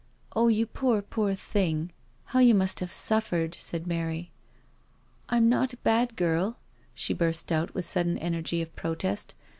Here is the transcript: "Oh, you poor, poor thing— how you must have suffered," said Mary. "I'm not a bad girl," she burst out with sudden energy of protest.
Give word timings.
"Oh, 0.35 0.47
you 0.47 0.65
poor, 0.65 1.03
poor 1.03 1.35
thing— 1.35 1.91
how 2.25 2.39
you 2.39 2.55
must 2.55 2.79
have 2.79 2.91
suffered," 2.91 3.53
said 3.53 3.85
Mary. 3.85 4.31
"I'm 5.29 5.47
not 5.47 5.73
a 5.73 5.77
bad 5.85 6.15
girl," 6.15 6.57
she 6.95 7.13
burst 7.13 7.51
out 7.51 7.75
with 7.75 7.85
sudden 7.85 8.17
energy 8.17 8.63
of 8.63 8.75
protest. 8.75 9.35